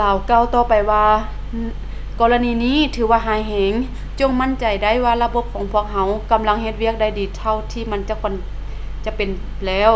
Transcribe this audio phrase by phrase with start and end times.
[0.00, 1.04] ລາວກ່າວຕໍ່ໄປວ່າ
[2.20, 3.72] ກໍລະນີນີ້ຖືວ່າຮ້າຍແຮງ
[4.18, 8.32] ຈົ່ງໝັ້ນໃຈໄດ້ວ່າລະບົບຂອງພວກເຮົາ ກຳລັງເຮັດວຽກໄດ້ດີເທົ່າທີ່ມັນຄວນ
[9.04, 9.28] ຈະເປັນ
[9.66, 9.92] ແລ້ວ